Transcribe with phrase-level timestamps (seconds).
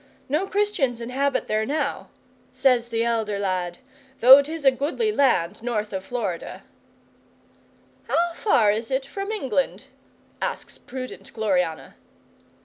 [0.27, 2.09] No Christians inhabit there now,
[2.53, 3.77] says the elder lad,
[4.19, 6.63] though 'tis a goodly land north of Florida."
[8.07, 9.85] '"How far is it from England?"
[10.41, 11.93] asks prudent Gloriana.